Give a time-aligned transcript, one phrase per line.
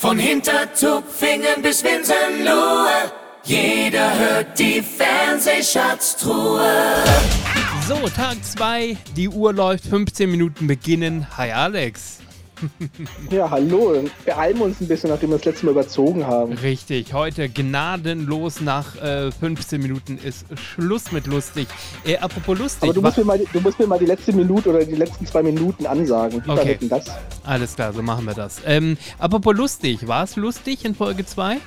[0.00, 3.12] Von Hintertupfingen bis Winsenlohe,
[3.44, 7.04] jeder hört die Fernsehschatztruhe.
[7.86, 11.26] So, Tag 2, die Uhr läuft, 15 Minuten beginnen.
[11.36, 12.20] Hi Alex.
[13.30, 13.92] Ja, hallo.
[13.94, 16.52] Wir beeilen uns ein bisschen, nachdem wir das letzte Mal überzogen haben.
[16.54, 21.68] Richtig, heute gnadenlos nach äh, 15 Minuten ist Schluss mit lustig.
[22.04, 22.84] Äh, apropos lustig.
[22.84, 25.26] Aber du musst, mir mal, du musst mir mal die letzte Minute oder die letzten
[25.26, 26.42] zwei Minuten ansagen.
[26.44, 26.68] Wie Okay.
[26.68, 27.06] war denn das?
[27.44, 28.60] Alles klar, so machen wir das.
[28.66, 31.58] Ähm, apropos lustig, war es lustig in Folge 2?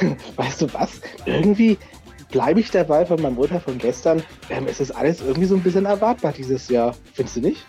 [0.36, 1.00] Weißt du was?
[1.26, 1.78] Irgendwie
[2.30, 4.22] bleibe ich dabei von meinem Urteil von gestern.
[4.48, 6.94] Ähm, es ist alles irgendwie so ein bisschen erwartbar dieses Jahr.
[7.12, 7.64] Findest du nicht?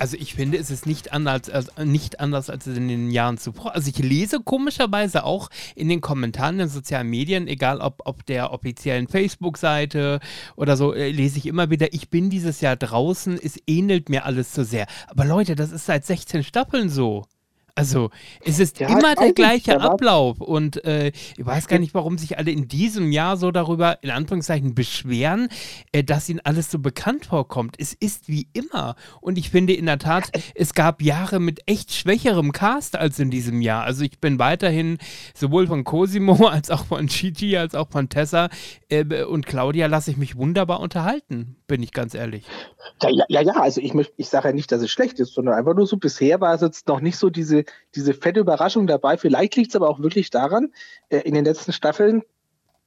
[0.00, 3.74] Also ich finde, es ist nicht anders als, nicht anders als in den Jahren zuvor.
[3.74, 8.24] Also ich lese komischerweise auch in den Kommentaren in den sozialen Medien, egal ob, ob
[8.24, 10.20] der offiziellen Facebook-Seite
[10.56, 14.24] oder so, äh, lese ich immer wieder, ich bin dieses Jahr draußen, es ähnelt mir
[14.24, 14.86] alles zu sehr.
[15.06, 17.26] Aber Leute, das ist seit 16 Staffeln so.
[17.74, 18.10] Also,
[18.44, 22.18] es ist Ja, immer der gleiche nicht, Ablauf und äh, ich weiß gar nicht, warum
[22.18, 25.48] sich alle in diesem Jahr so darüber, in Anführungszeichen, beschweren,
[25.92, 27.76] äh, dass ihnen alles so bekannt vorkommt.
[27.78, 31.92] Es ist wie immer und ich finde in der Tat, es gab Jahre mit echt
[31.92, 33.84] schwächerem Cast als in diesem Jahr.
[33.84, 34.98] Also ich bin weiterhin
[35.34, 38.48] sowohl von Cosimo als auch von Gigi als auch von Tessa
[38.88, 42.54] äh, und Claudia lasse ich mich wunderbar unterhalten, bin ich ganz ehrlich.
[43.02, 43.52] Ja, ja, ja.
[43.54, 46.40] Also ich, ich sage ja nicht, dass es schlecht ist, sondern einfach nur so, bisher
[46.40, 47.59] war es jetzt noch nicht so diese,
[47.94, 49.16] diese fette Überraschung dabei.
[49.16, 50.72] Vielleicht liegt es aber auch wirklich daran,
[51.08, 52.22] äh, in den letzten Staffeln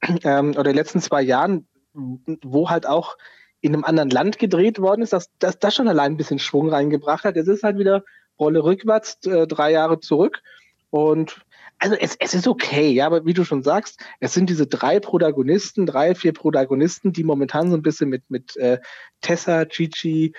[0.24, 3.16] ähm, oder den letzten zwei Jahren, wo halt auch
[3.60, 6.68] in einem anderen Land gedreht worden ist, dass, dass das schon allein ein bisschen Schwung
[6.68, 7.36] reingebracht hat.
[7.36, 8.04] Es ist halt wieder
[8.38, 10.42] Rolle rückwärts, äh, drei Jahre zurück.
[10.90, 11.44] Und
[11.78, 15.00] also es, es ist okay, ja, aber wie du schon sagst, es sind diese drei
[15.00, 18.78] Protagonisten, drei, vier Protagonisten, die momentan so ein bisschen mit, mit äh,
[19.20, 20.34] Tessa, Chichi,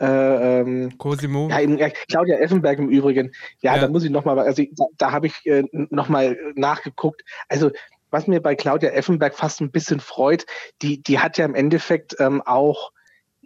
[0.00, 1.48] äh, ähm, Cosimo?
[1.50, 3.32] ja, eben, ja, Claudia Effenberg im Übrigen.
[3.60, 3.82] Ja, Ja.
[3.82, 7.22] da muss ich nochmal, also da, da habe ich äh, nochmal nachgeguckt.
[7.48, 7.70] Also
[8.10, 10.46] was mir bei Claudia Effenberg fast ein bisschen freut,
[10.82, 12.90] die, die hat ja im Endeffekt ähm, auch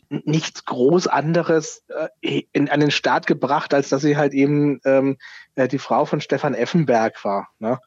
[0.09, 1.83] nichts groß anderes
[2.23, 5.17] äh, in, an den Start gebracht, als dass sie halt eben ähm,
[5.55, 7.49] äh, die Frau von Stefan Effenberg war.
[7.59, 7.79] Ne?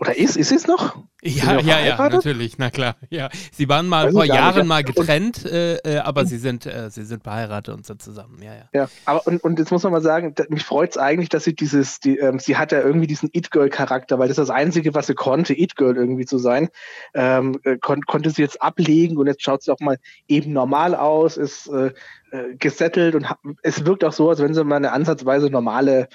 [0.00, 0.96] Oder ist, ist es noch?
[1.22, 2.96] Ja, ja, ja, natürlich, na klar.
[3.08, 4.64] Ja, sie waren mal vor nicht, Jahren ja.
[4.64, 8.42] mal getrennt, äh, äh, aber sie sind, äh, sie sind verheiratet und sind zusammen.
[8.42, 8.68] Ja, ja.
[8.74, 11.54] Ja, aber und, und jetzt muss man mal sagen, mich freut es eigentlich, dass sie
[11.54, 15.06] dieses, die, ähm, sie hat ja irgendwie diesen It-Girl-Charakter, weil das ist das Einzige, was
[15.06, 16.68] sie konnte, It-Girl irgendwie zu sein.
[17.14, 19.96] Ähm, äh, kon konnte sie jetzt ablegen und jetzt schaut sie auch mal
[20.28, 21.92] eben normal aus, ist äh,
[22.34, 23.26] äh, gesettelt und
[23.62, 26.08] es wirkt auch so, als wenn sie mal eine ansatzweise normale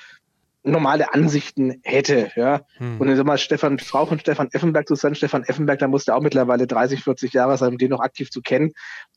[0.63, 2.61] normale Ansichten hätte, ja.
[2.77, 2.99] Hm.
[2.99, 6.15] Und dann sag mal, Stefan, Frau von Stefan Effenberg zu sein, Stefan Effenberg, da musste
[6.15, 8.71] auch mittlerweile 30, 40 Jahre sein, um den noch aktiv zu kennen.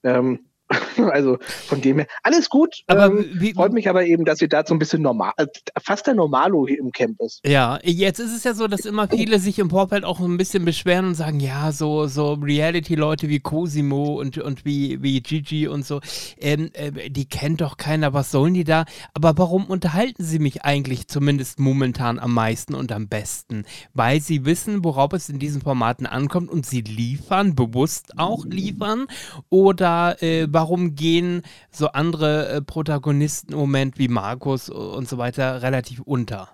[0.05, 0.47] Ähm,
[1.11, 2.83] also von dem her, alles gut.
[2.87, 5.47] Aber ähm, wie- freut mich aber eben, dass sie da so ein bisschen normal, äh,
[5.83, 7.41] fast der Normalo hier im Camp ist.
[7.47, 10.65] Ja, jetzt ist es ja so, dass immer viele sich im Vorfeld auch ein bisschen
[10.65, 15.85] beschweren und sagen, ja, so, so Reality-Leute wie Cosimo und, und wie, wie Gigi und
[15.85, 16.01] so,
[16.39, 18.85] ähm, äh, die kennt doch keiner, was sollen die da?
[19.15, 23.65] Aber warum unterhalten sie mich eigentlich zumindest momentan am meisten und am besten?
[23.95, 29.07] Weil sie wissen, worauf es in diesen Formaten ankommt und sie liefern, bewusst auch liefern?
[29.51, 30.62] Oder äh, warum
[30.95, 36.49] gehen so andere äh, Protagonisten im Moment wie Markus und so weiter relativ unter?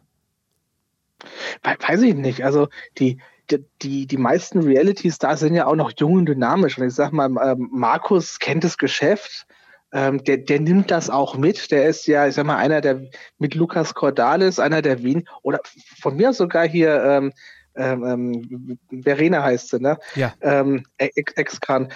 [1.63, 2.45] We- Weiß ich nicht.
[2.45, 2.69] Also
[2.99, 3.19] die,
[3.51, 6.79] die- die, meisten Reality-Stars sind ja auch noch jung und dynamisch.
[6.79, 9.47] Und ich sag mal, ähm, Markus kennt das Geschäft.
[9.93, 11.71] Ähm, der, der nimmt das auch mit.
[11.71, 13.01] Der ist ja, ich sag mal, einer der
[13.39, 15.61] mit Lukas Cordalis, einer der Wien, oder
[16.01, 17.33] von mir sogar hier, ähm,
[17.75, 19.97] ähm, ähm, Verena heißt sie, ne?
[20.15, 20.35] Ja.
[20.43, 21.91] Ähm, Ex- Ex-Kran.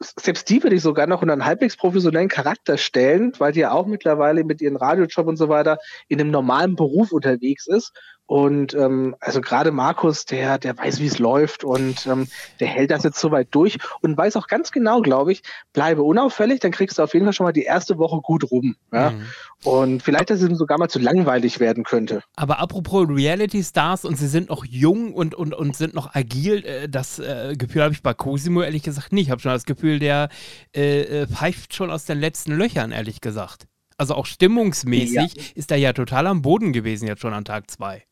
[0.00, 3.72] Selbst die würde ich sogar noch unter einen halbwegs professionellen Charakter stellen, weil die ja
[3.72, 5.78] auch mittlerweile mit ihrem Radiojob und so weiter
[6.08, 7.92] in einem normalen Beruf unterwegs ist.
[8.32, 12.28] Und ähm, also gerade Markus, der, der weiß, wie es läuft und ähm,
[12.60, 15.42] der hält das jetzt soweit durch und weiß auch ganz genau, glaube ich,
[15.74, 18.74] bleibe unauffällig, dann kriegst du auf jeden Fall schon mal die erste Woche gut rum.
[18.90, 19.10] Ja?
[19.10, 19.26] Mhm.
[19.64, 22.22] Und vielleicht, dass es ihm sogar mal zu langweilig werden könnte.
[22.34, 26.88] Aber apropos Reality-Stars und sie sind noch jung und, und, und sind noch agil, äh,
[26.88, 29.26] das äh, Gefühl habe ich bei Cosimo ehrlich gesagt nicht.
[29.26, 30.30] Ich habe schon das Gefühl, der
[30.74, 33.66] äh, äh, pfeift schon aus den letzten Löchern, ehrlich gesagt.
[33.98, 38.06] Also auch stimmungsmäßig ist er ja total am Boden gewesen jetzt schon an Tag zwei.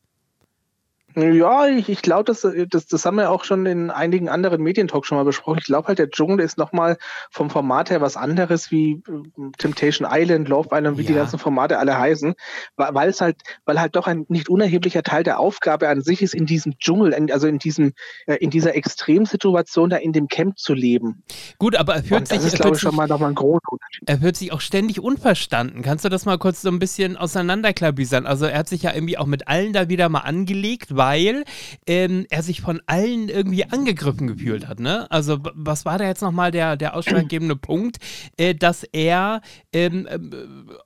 [1.15, 5.07] Ja, ich, ich glaube, das, das, das haben wir auch schon in einigen anderen Medientalks
[5.07, 5.59] schon mal besprochen.
[5.59, 6.97] Ich glaube halt, der Dschungel ist nochmal
[7.29, 11.07] vom Format her was anderes wie äh, Temptation Island, Love Island, wie ja.
[11.07, 12.33] die ganzen Formate alle heißen,
[12.75, 16.33] weil es halt, weil halt doch ein nicht unerheblicher Teil der Aufgabe an sich ist,
[16.33, 17.93] in diesem Dschungel, also in diesem,
[18.27, 21.23] äh, in dieser Extremsituation da in dem Camp zu leben.
[21.57, 23.59] Gut, aber er fühlt sich, das ist, glaube ich, schon mal nochmal ein großer
[24.05, 25.81] Er fühlt sich auch ständig unverstanden.
[25.81, 28.25] Kannst du das mal kurz so ein bisschen auseinanderklabüsern?
[28.25, 31.45] Also er hat sich ja irgendwie auch mit allen da wieder mal angelegt, weil
[31.87, 34.79] ähm, er sich von allen irgendwie angegriffen gefühlt hat.
[34.79, 35.07] Ne?
[35.09, 37.97] Also was war da jetzt nochmal der, der ausschlaggebende Punkt,
[38.37, 39.41] äh, dass er
[39.73, 40.19] ähm, äh,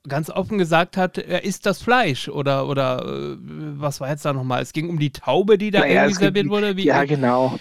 [0.08, 4.32] ganz offen gesagt hat, er isst das Fleisch oder, oder äh, was war jetzt da
[4.32, 4.62] nochmal?
[4.62, 6.78] Es ging um die Taube, die da naja, irgendwie serviert wurde.
[6.78, 7.60] Wie, ja, genau.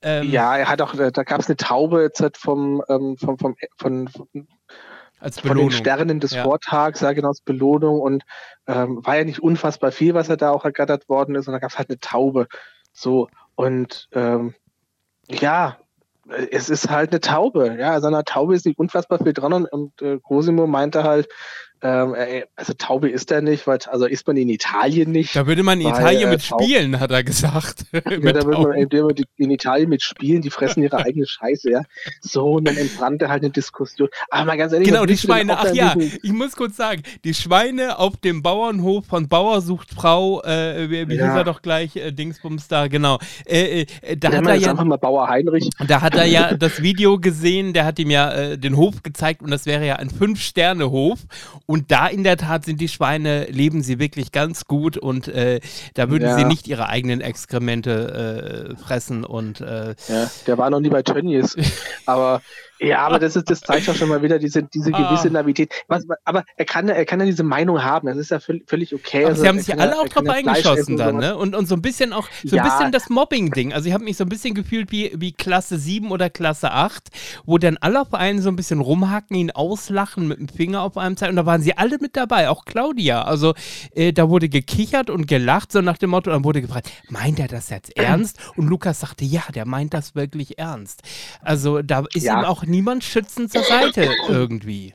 [0.00, 3.56] Ähm, ja, er hat auch, da gab es eine Taube jetzt vom, ähm, vom, vom,
[3.78, 4.46] von, von
[5.18, 5.64] als Belohnung.
[5.64, 6.42] Von den Sternen des ja.
[6.42, 8.24] Vortags, ja genau, als Belohnung und
[8.66, 11.58] ähm, war ja nicht unfassbar viel, was er da auch ergattert worden ist und da
[11.58, 12.48] gab es halt eine Taube.
[12.92, 14.54] So, und ähm,
[15.28, 15.78] ja,
[16.50, 17.76] es ist halt eine Taube.
[17.78, 21.04] Ja, also an einer Taube ist nicht unfassbar viel dran und, und äh, Cosimo meinte
[21.04, 21.28] halt,
[21.82, 22.14] ähm,
[22.56, 25.36] also Taube ist er nicht, weil, also ist man in Italien nicht.
[25.36, 27.84] Da würde man in weil, Italien äh, mit spielen, hat er gesagt.
[27.92, 28.00] ja,
[28.32, 31.82] da würde man in, in Italien mit spielen, die fressen ihre eigene Scheiße, ja.
[32.20, 34.08] So, und dann entbrannte halt eine Diskussion.
[34.30, 34.88] Aber mal ganz ehrlich.
[34.88, 39.28] Genau, die Schweine, ach ja, ich muss kurz sagen, die Schweine auf dem Bauernhof von
[39.28, 41.26] Bauer sucht Frau, äh, wie, wie ja.
[41.26, 43.18] hieß er doch gleich, äh, Dingsbums da, genau.
[43.44, 45.68] Äh, äh, da ja, hat er ja, mal Bauer Heinrich.
[45.86, 49.42] Da hat er ja das Video gesehen, der hat ihm ja äh, den Hof gezeigt
[49.42, 51.20] und das wäre ja ein Fünf-Sterne-Hof.
[51.66, 55.60] Und da in der Tat sind die Schweine, leben sie wirklich ganz gut und äh,
[55.94, 56.38] da würden ja.
[56.38, 61.02] sie nicht ihre eigenen Exkremente äh, fressen und äh, ja, der war noch nie bei
[61.02, 61.56] Tönnies,
[62.06, 62.40] aber
[62.78, 65.08] ja, aber das, ist, das zeigt doch schon mal wieder diese, diese ah.
[65.08, 65.72] gewisse Navität.
[65.88, 69.20] Was, aber er kann, er kann ja diese Meinung haben, das ist ja völlig, okay.
[69.20, 71.36] Aber also, sie haben sich alle auch drauf eingeschossen dann, ne?
[71.36, 72.64] Und, und so ein bisschen auch, so ein ja.
[72.64, 73.72] bisschen das Mobbing-Ding.
[73.72, 77.08] Also ich habe mich so ein bisschen gefühlt wie, wie Klasse 7 oder Klasse 8,
[77.46, 80.98] wo dann alle auf einen so ein bisschen rumhacken, ihn auslachen, mit dem Finger auf
[80.98, 81.30] einem zeigen.
[81.30, 83.22] Und da waren sie alle mit dabei, auch Claudia.
[83.22, 83.54] Also
[83.94, 87.48] äh, da wurde gekichert und gelacht, so nach dem Motto, dann wurde gefragt, meint er
[87.48, 88.38] das jetzt ernst?
[88.56, 91.02] Und Lukas sagte, ja, der meint das wirklich ernst.
[91.40, 92.40] Also da ist ja.
[92.40, 94.94] ihm auch niemand schützend zur Seite irgendwie.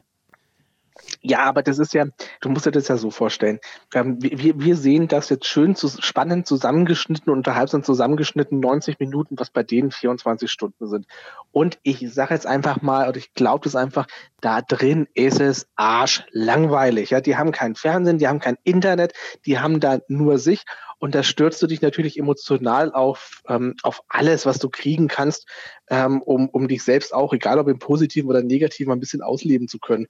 [1.21, 2.05] Ja, aber das ist ja,
[2.41, 3.59] du musst dir das ja so vorstellen.
[3.93, 9.37] Ähm, wir, wir sehen das jetzt schön zu, spannend zusammengeschnitten, unterhalb sind zusammengeschnitten 90 Minuten,
[9.37, 11.05] was bei denen 24 Stunden sind.
[11.51, 14.07] Und ich sage jetzt einfach mal, oder ich glaube das einfach,
[14.41, 17.11] da drin ist es arschlangweilig.
[17.11, 19.13] Ja, die haben kein Fernsehen, die haben kein Internet,
[19.45, 20.65] die haben da nur sich
[21.01, 25.47] und da stürzt du dich natürlich emotional auf, ähm, auf alles, was du kriegen kannst,
[25.89, 29.67] ähm, um, um dich selbst auch, egal ob im Positiven oder Negativen, ein bisschen ausleben
[29.67, 30.05] zu können.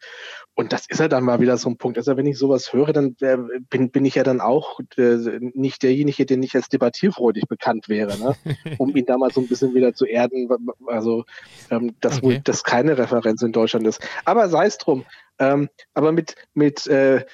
[0.54, 1.98] Und das ist ja dann mal wieder so ein Punkt.
[1.98, 3.38] Also wenn ich sowas höre, dann äh,
[3.70, 8.20] bin, bin ich ja dann auch äh, nicht derjenige, der nicht als debattierfreudig bekannt wäre,
[8.20, 8.36] ne?
[8.78, 10.50] um ihn da mal so ein bisschen wieder zu erden.
[10.88, 11.24] Also
[11.70, 12.26] ähm, das okay.
[12.26, 14.02] wohl das keine Referenz in Deutschland ist.
[14.26, 15.06] Aber sei es drum.
[15.40, 17.26] Ähm, aber mit, mit äh,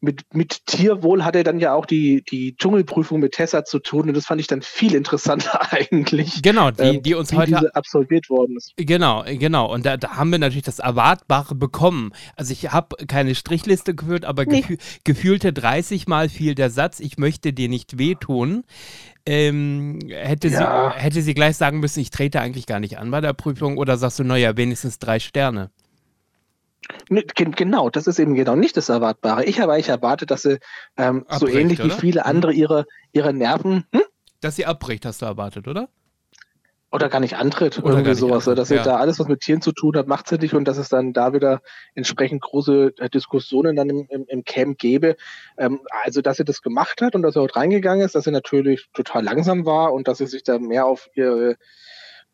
[0.00, 4.08] mit, mit Tierwohl hat er dann ja auch die, die Dschungelprüfung mit Tessa zu tun
[4.08, 6.42] und das fand ich dann viel interessanter eigentlich.
[6.42, 8.72] Genau, die, ähm, die uns heute absolviert worden ist.
[8.76, 9.72] Genau, genau.
[9.72, 12.12] Und da, da haben wir natürlich das Erwartbare bekommen.
[12.36, 14.62] Also ich habe keine Strichliste geführt, aber nee.
[14.62, 18.64] gefü gefühlte 30 Mal fiel der Satz, ich möchte dir nicht wehtun.
[19.26, 20.92] Ähm, hätte, ja.
[20.94, 23.76] sie, hätte sie gleich sagen müssen, ich trete eigentlich gar nicht an bei der Prüfung
[23.76, 25.70] oder sagst du, naja, wenigstens drei Sterne?
[27.10, 29.44] Genau, das ist eben genau nicht das Erwartbare.
[29.44, 30.60] Ich habe eigentlich erwartet, dass sie
[30.96, 31.88] ähm, abbricht, so ähnlich oder?
[31.88, 33.84] wie viele andere ihre, ihre Nerven.
[33.92, 34.02] Hm?
[34.40, 35.88] Dass sie abbricht, hast du erwartet, oder?
[36.92, 38.46] Oder gar nicht antritt, oder irgendwie sowas.
[38.46, 38.82] Antritt, dass sie ja.
[38.84, 41.12] da alles, was mit Tieren zu tun hat, macht sie nicht und dass es dann
[41.12, 41.62] da wieder
[41.94, 45.16] entsprechend große äh, Diskussionen dann im, im, im Camp gäbe.
[45.58, 48.32] Ähm, also, dass sie das gemacht hat und dass sie dort reingegangen ist, dass sie
[48.32, 51.56] natürlich total langsam war und dass sie sich da mehr auf ihre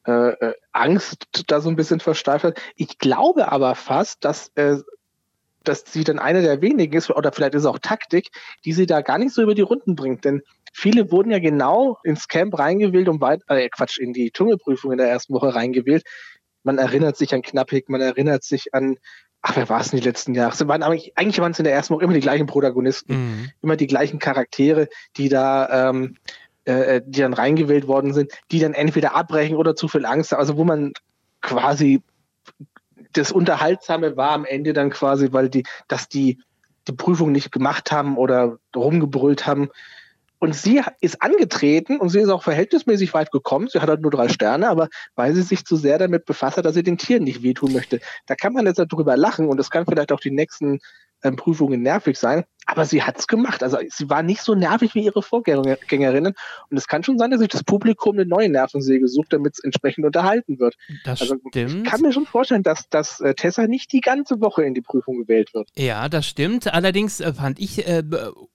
[0.06, 2.60] äh, äh, Angst da so ein bisschen versteift hat.
[2.76, 4.76] Ich glaube aber fast, dass, äh,
[5.64, 8.28] dass sie dann eine der wenigen ist, oder vielleicht ist es auch Taktik,
[8.64, 10.24] die sie da gar nicht so über die Runden bringt.
[10.24, 14.92] Denn viele wurden ja genau ins Camp reingewählt, um weit, äh, Quatsch, in die Dschungelprüfung
[14.92, 16.04] in der ersten Woche reingewählt.
[16.62, 18.96] Man erinnert sich an Knappig, man erinnert sich an
[19.46, 20.68] ach, wer war es in den letzten Jahren?
[20.68, 23.50] Waren, eigentlich, eigentlich waren es in der ersten Woche immer die gleichen Protagonisten, mhm.
[23.62, 26.16] immer die gleichen Charaktere, die da ähm,
[26.66, 30.40] äh, die dann reingewählt worden sind, die dann entweder abbrechen oder zu viel Angst haben.
[30.40, 30.92] Also wo man
[31.40, 32.02] quasi
[33.12, 36.38] das Unterhaltsame war am Ende dann quasi, weil die, dass die
[36.88, 39.70] die Prüfung nicht gemacht haben oder rumgebrüllt haben.
[40.38, 43.68] Und sie ist angetreten und sie ist auch verhältnismäßig weit gekommen.
[43.68, 46.66] Sie hat halt nur drei Sterne, aber weil sie sich zu sehr damit befasst hat,
[46.66, 48.00] dass sie den Tieren nicht wehtun möchte.
[48.26, 50.80] Da kann man jetzt darüber lachen und das kann vielleicht auch die nächsten
[51.22, 52.44] ähm, Prüfungen nervig sein.
[52.66, 53.62] Aber sie hat es gemacht.
[53.62, 56.34] Also sie war nicht so nervig wie ihre Vorgängerinnen.
[56.68, 59.64] Und es kann schon sein, dass sich das Publikum eine neue Nervensäge sucht, damit es
[59.64, 60.76] entsprechend unterhalten wird.
[61.04, 61.74] Das also, stimmt.
[61.74, 64.80] Ich kann mir schon vorstellen, dass, dass äh, Tessa nicht die ganze Woche in die
[64.80, 65.68] Prüfung gewählt wird.
[65.76, 66.72] Ja, das stimmt.
[66.72, 68.02] Allerdings äh, fand ich äh,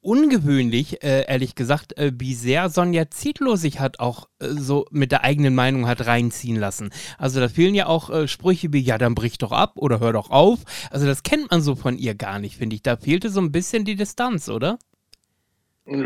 [0.02, 5.14] ungewöhnlich, äh, ehrlich gesagt, äh, wie sehr Sonja Zietlow sich hat auch äh, so mit
[5.14, 6.90] der eigenen Meinung hat reinziehen lassen.
[7.18, 10.32] Also da fehlen ja auch Sprüche wie, ja, dann brich doch ab oder hör doch
[10.32, 10.60] auf.
[10.90, 12.84] Also das kennt man so von ihr gar nicht, finde ich.
[12.84, 14.80] Da fehlte so ein bisschen die Distanz, oder?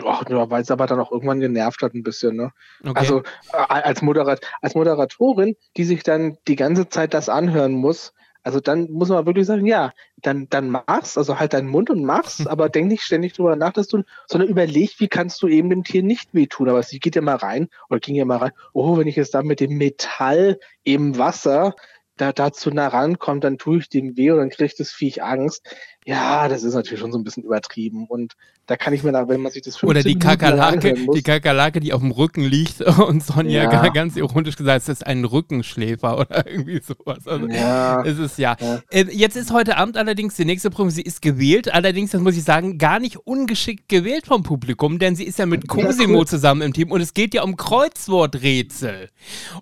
[0.06, 2.36] Ach, weil es aber dann auch irgendwann genervt hat ein bisschen.
[2.36, 2.52] Ne?
[2.84, 2.94] Okay.
[2.96, 3.20] Also
[3.54, 8.60] äh, als, Moderat als Moderatorin, die sich dann die ganze Zeit das anhören muss, also
[8.60, 12.46] dann muss man wirklich sagen, ja, dann, dann mach's, also halt deinen Mund und mach's,
[12.48, 15.84] aber denk nicht ständig drüber nach, dass du, sondern überleg, wie kannst du eben dem
[15.84, 16.70] Tier nicht wehtun.
[16.70, 19.34] Aber sie geht ja mal rein oder ging ja mal rein, oh, wenn ich jetzt
[19.34, 21.76] da mit dem Metall im Wasser
[22.18, 25.24] da, da zu nah rankommt, dann tue ich dem weh und dann kriegt das Viech
[25.24, 25.76] Angst.
[26.08, 28.06] Ja, das ist natürlich schon so ein bisschen übertrieben.
[28.06, 28.36] Und
[28.68, 31.94] da kann ich mir da, wenn man sich das Oder die Kakerlake, die Kakerlake, die
[31.94, 33.90] auf dem Rücken liegt und Sonja ja.
[33.90, 37.28] ganz ironisch gesagt, es ist ein Rückenschläfer oder irgendwie sowas.
[37.28, 38.04] Also ja.
[38.04, 38.56] Es ist ja.
[38.60, 38.82] ja.
[38.92, 42.38] Äh, jetzt ist heute Abend allerdings die nächste Prüfung, sie ist gewählt, allerdings, das muss
[42.38, 46.28] ich sagen, gar nicht ungeschickt gewählt vom Publikum, denn sie ist ja mit Cosimo cool.
[46.28, 49.10] zusammen im Team und es geht ja um Kreuzworträtsel.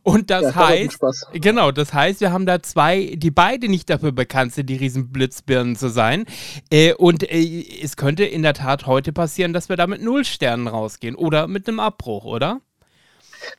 [0.02, 1.00] Und das heißt,
[1.34, 5.78] genau, das heißt, wir haben da zwei, die beide nicht dafür bekannt sind, die Riesenblitzbirnen
[5.78, 6.26] zu sein.
[6.72, 10.26] Äh, und äh, es könnte in der Tat heute passieren, dass wir da mit null
[10.26, 12.62] Sternen rausgehen oder mit einem Abbruch, oder?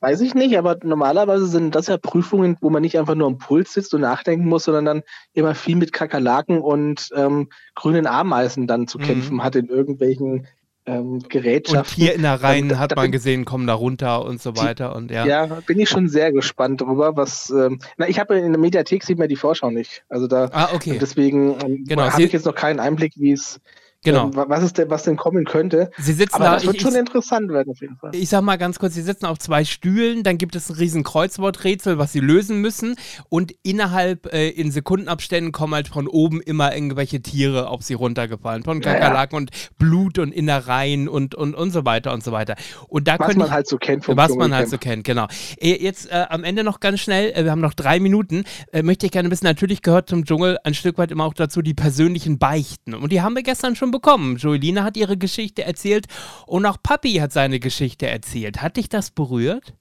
[0.00, 3.38] Weiß ich nicht, aber normalerweise sind das ja Prüfungen, wo man nicht einfach nur am
[3.38, 5.02] Puls sitzt und nachdenken muss, sondern dann
[5.34, 9.02] immer viel mit Kakerlaken und ähm, grünen Ameisen dann zu mhm.
[9.02, 10.46] kämpfen hat in irgendwelchen
[10.86, 11.78] ähm, Gerätschaften.
[11.78, 14.94] Und hier in der Reihen hat man gesehen, kommen da runter und so weiter.
[14.94, 15.26] Und ja.
[15.26, 17.50] ja, bin ich schon sehr gespannt drüber, was.
[17.50, 20.04] Ähm, na, ich habe in der Mediathek sieht man die Vorschau nicht.
[20.08, 20.98] Also da ah, okay.
[21.00, 23.60] deswegen ähm, genau, habe ich jetzt noch keinen Einblick, wie es
[24.04, 24.26] Genau.
[24.26, 25.90] Ähm, was, ist denn, was denn kommen könnte.
[25.98, 28.14] Sie sitzen Aber da, das wird ich, schon interessant werden auf jeden Fall.
[28.14, 31.02] Ich sag mal ganz kurz, sie sitzen auf zwei Stühlen, dann gibt es ein riesen
[31.02, 32.96] Kreuzworträtsel, was sie lösen müssen
[33.30, 38.62] und innerhalb äh, in Sekundenabständen kommen halt von oben immer irgendwelche Tiere auf sie runtergefallen.
[38.62, 39.38] Von Kakerlaken ja, ja.
[39.38, 42.56] und Blut und Innereien und, und, und so weiter und so weiter.
[42.88, 45.26] Und da was man ich, halt so kennt vom Was man halt so kennt, genau.
[45.58, 48.82] Äh, jetzt äh, am Ende noch ganz schnell, äh, wir haben noch drei Minuten, äh,
[48.82, 51.74] möchte ich gerne wissen, natürlich gehört zum Dschungel ein Stück weit immer auch dazu die
[51.74, 52.94] persönlichen Beichten.
[52.94, 54.36] Und die haben wir gestern schon bekommen.
[54.36, 56.06] Joelina hat ihre Geschichte erzählt
[56.46, 58.60] und auch Papi hat seine Geschichte erzählt.
[58.60, 59.72] Hat dich das berührt?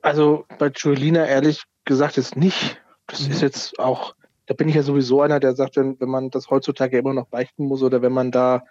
[0.00, 2.80] Also bei Joelina ehrlich gesagt ist nicht.
[3.08, 3.32] Das mhm.
[3.32, 4.14] ist jetzt auch,
[4.46, 7.26] da bin ich ja sowieso einer, der sagt, wenn, wenn man das heutzutage immer noch
[7.26, 8.64] beichten muss oder wenn man da,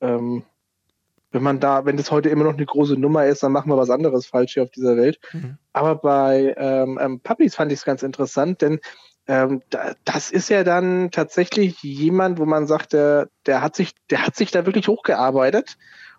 [0.00, 0.44] ähm,
[1.32, 3.76] wenn man da, wenn das heute immer noch eine große Nummer ist, dann machen wir
[3.76, 5.20] was anderes falsch hier auf dieser Welt.
[5.32, 5.58] Mhm.
[5.74, 8.80] Aber bei ähm, ähm, Puppies fand ich es ganz interessant, denn
[9.30, 13.92] ähm, da, das ist ja dann tatsächlich jemand, wo man sagt, der, der hat sich,
[14.10, 15.76] der hat sich da wirklich hochgearbeitet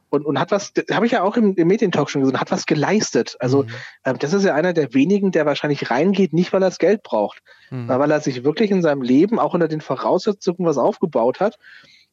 [0.10, 2.66] und, und hat was, habe ich ja auch im, im Medientalk schon gesehen, hat was
[2.66, 3.36] geleistet.
[3.42, 3.70] Also mhm.
[4.06, 7.04] ähm, das ist ja einer der wenigen, der wahrscheinlich reingeht, nicht weil er das Geld
[7.04, 7.40] braucht,
[7.70, 7.80] mhm.
[7.80, 11.58] sondern weil er sich wirklich in seinem Leben auch unter den Voraussetzungen was aufgebaut hat.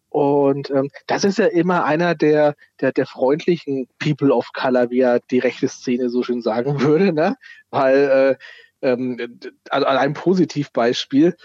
[0.08, 5.00] Und ähm, das ist ja immer einer der, der, der freundlichen People of Color, wie
[5.00, 7.36] er die rechte Szene so schön sagen würde, ne?
[7.70, 8.44] Weil äh,
[8.82, 11.36] ähm, also ein Positivbeispiel.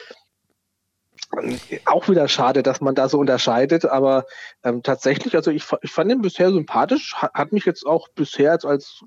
[1.85, 4.25] Auch wieder schade, dass man da so unterscheidet, aber
[4.63, 8.51] ähm, tatsächlich, also ich, ich fand ihn bisher sympathisch, hat, hat mich jetzt auch bisher
[8.51, 9.03] als, als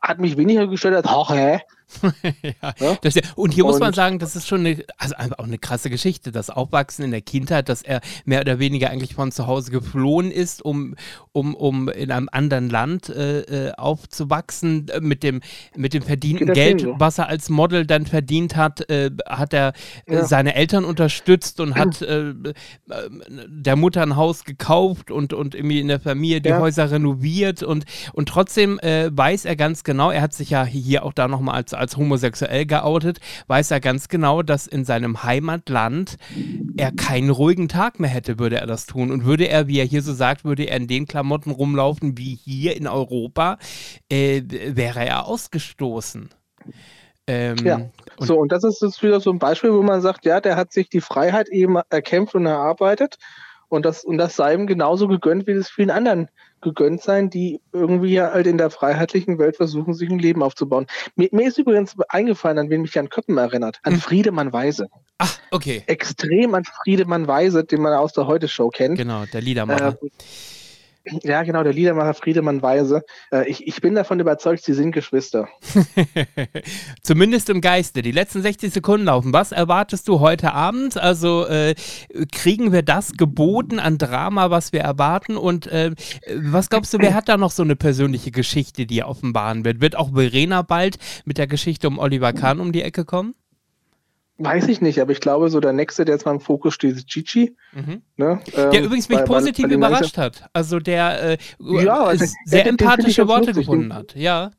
[0.00, 1.60] hat mich weniger gestellt als, ach, hä?
[2.42, 5.58] ja, das, und hier und, muss man sagen, das ist schon eine, also auch eine
[5.58, 9.46] krasse Geschichte, das Aufwachsen in der Kindheit, dass er mehr oder weniger eigentlich von zu
[9.46, 10.94] Hause geflohen ist, um,
[11.32, 14.88] um, um in einem anderen Land äh, äh aufzuwachsen.
[14.88, 15.40] Äh, mit dem,
[15.76, 16.94] mit dem verdienten Geld, so.
[16.98, 19.72] was er als Model dann verdient hat, äh, hat er
[20.06, 20.24] äh, ja.
[20.24, 22.34] seine Eltern unterstützt und hat äh,
[23.46, 26.60] der Mutter ein Haus gekauft und, und irgendwie in der Familie die ja.
[26.60, 31.12] Häuser renoviert und, und trotzdem weiß er ganz genau, er hat sich ja hier auch
[31.12, 33.18] da nochmal als als homosexuell geoutet,
[33.48, 36.16] weiß er ganz genau, dass in seinem Heimatland
[36.76, 39.10] er keinen ruhigen Tag mehr hätte, würde er das tun.
[39.10, 42.34] Und würde er, wie er hier so sagt, würde er in den Klamotten rumlaufen wie
[42.34, 43.58] hier in Europa,
[44.08, 46.28] äh, wäre er ausgestoßen.
[47.26, 47.80] Ähm, ja,
[48.18, 50.72] so und das ist jetzt wieder so ein Beispiel, wo man sagt, ja, der hat
[50.72, 53.18] sich die Freiheit eben erkämpft und erarbeitet
[53.68, 56.28] und das, und das sei ihm genauso gegönnt, wie es vielen anderen
[56.60, 60.86] gegönnt sein, die irgendwie halt in der freiheitlichen Welt versuchen, sich ein Leben aufzubauen.
[61.16, 63.80] Mir, mir ist übrigens eingefallen, an wen mich Jan Köppen erinnert.
[63.82, 64.00] An hm.
[64.00, 64.88] Friedemann Weise.
[65.18, 65.82] Ach, okay.
[65.86, 68.96] Extrem an Friedemann Weise, den man aus der Heute-Show kennt.
[68.96, 69.98] Genau, der Liedermacher.
[70.02, 70.08] Äh,
[71.22, 73.02] Ja, genau, der Liedermacher Friedemann Weise.
[73.32, 75.48] Äh, ich, ich bin davon überzeugt, sie sind Geschwister.
[77.02, 78.02] Zumindest im Geiste.
[78.02, 79.32] Die letzten 60 Sekunden laufen.
[79.32, 80.98] Was erwartest du heute Abend?
[80.98, 81.74] Also äh,
[82.32, 85.36] kriegen wir das geboten an Drama, was wir erwarten?
[85.36, 85.92] Und äh,
[86.36, 89.80] was glaubst du, wer hat da noch so eine persönliche Geschichte, die offenbaren wird?
[89.80, 93.34] Wird auch Verena bald mit der Geschichte um Oliver Kahn um die Ecke kommen?
[94.42, 96.96] Weiß ich nicht, aber ich glaube, so der nächste, der jetzt mal im Fokus steht,
[96.96, 97.54] ist Chichi.
[97.72, 98.00] Mhm.
[98.16, 98.40] Ne?
[98.56, 100.48] Der ähm, übrigens mich weil, positiv weil überrascht hat.
[100.54, 102.10] Also der äh, ja,
[102.46, 104.14] sehr den, empathische Worte gefunden hat.
[104.14, 104.52] Ja.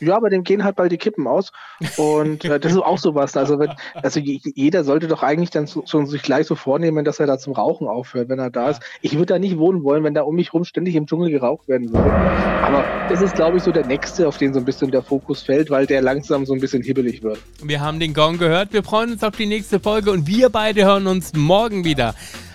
[0.00, 1.52] Ja, aber dem gehen halt bald die Kippen aus.
[1.96, 3.36] Und äh, das ist auch sowas.
[3.36, 7.20] Also, wenn, also jeder sollte doch eigentlich dann so, so, sich gleich so vornehmen, dass
[7.20, 8.82] er da zum Rauchen aufhört, wenn er da ist.
[9.02, 11.68] Ich würde da nicht wohnen wollen, wenn da um mich rum ständig im Dschungel geraucht
[11.68, 12.10] werden würde.
[12.10, 15.42] Aber das ist, glaube ich, so der nächste, auf den so ein bisschen der Fokus
[15.42, 17.38] fällt, weil der langsam so ein bisschen hibbelig wird.
[17.62, 18.72] Wir haben den Gong gehört.
[18.72, 22.14] Wir freuen uns auf die nächste Folge und wir beide hören uns morgen wieder.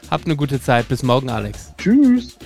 [0.10, 0.88] Habt eine gute Zeit.
[0.90, 1.74] Bis morgen, Alex.
[1.78, 2.38] Tschüss.